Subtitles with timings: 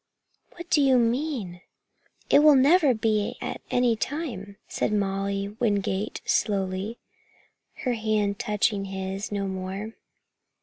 [0.55, 1.61] "What do you mean?
[2.27, 6.97] It will never be at any time!" said Molly Wingate slowly,
[7.83, 9.93] her hand touching his no more.